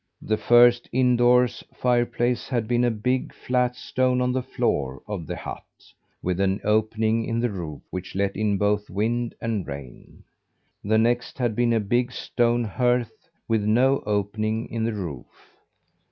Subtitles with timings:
[0.23, 5.35] The first indoors fireplace had been a big, flat stone on the floor of the
[5.35, 5.61] hut,
[6.23, 10.23] with an opening in the roof which let in both wind and rain.
[10.83, 15.55] The next had been a big stone hearth with no opening in the roof.